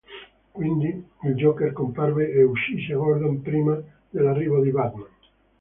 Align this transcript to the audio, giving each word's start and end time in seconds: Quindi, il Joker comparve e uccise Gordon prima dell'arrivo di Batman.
Quindi, 0.51 0.87
il 1.25 1.35
Joker 1.35 1.71
comparve 1.73 2.31
e 2.31 2.41
uccise 2.41 2.95
Gordon 2.95 3.43
prima 3.43 3.79
dell'arrivo 4.09 4.59
di 4.59 4.71
Batman. 4.71 5.07